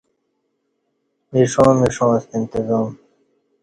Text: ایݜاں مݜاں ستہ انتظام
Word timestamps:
ایݜاں 1.33 1.71
مݜاں 1.79 2.13
ستہ 2.21 2.33
انتظام 2.37 2.87